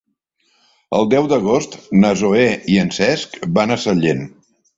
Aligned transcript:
El 0.99 1.05
deu 1.11 1.27
d'agost 1.33 1.77
na 1.99 2.09
Zoè 2.23 2.47
i 2.77 2.79
en 2.85 2.91
Cesc 2.97 3.39
van 3.61 3.77
a 3.77 3.79
Sallent. 3.87 4.27